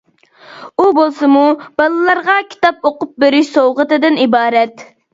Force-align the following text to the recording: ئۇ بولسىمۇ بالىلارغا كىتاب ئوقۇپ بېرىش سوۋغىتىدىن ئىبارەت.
ئۇ 0.83 0.87
بولسىمۇ 0.99 1.43
بالىلارغا 1.83 2.39
كىتاب 2.57 2.91
ئوقۇپ 2.93 3.15
بېرىش 3.27 3.55
سوۋغىتىدىن 3.55 4.23
ئىبارەت. 4.27 4.89